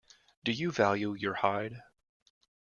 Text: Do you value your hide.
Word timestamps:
Do 0.43 0.51
you 0.51 0.71
value 0.71 1.13
your 1.13 1.35
hide. 1.35 1.83